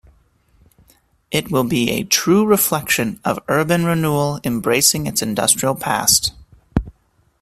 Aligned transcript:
It 1.29 1.51
will 1.51 1.63
be 1.63 1.91
a 1.91 2.03
true 2.03 2.43
reflection 2.43 3.19
of 3.23 3.37
urban 3.47 3.85
renewal 3.85 4.39
embracing 4.43 5.05
its 5.05 5.21
industrial 5.21 5.75
past. 5.75 6.33